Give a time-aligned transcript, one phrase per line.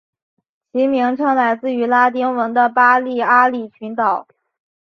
[0.73, 4.27] 其名称来自于拉丁文的巴利阿里群岛。